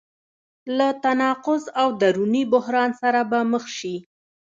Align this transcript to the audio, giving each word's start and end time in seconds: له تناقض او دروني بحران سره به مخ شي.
له 0.77 0.89
تناقض 1.03 1.63
او 1.81 1.87
دروني 2.01 2.41
بحران 2.53 2.91
سره 3.01 3.21
به 3.29 3.39
مخ 3.51 3.63
شي. 3.77 3.95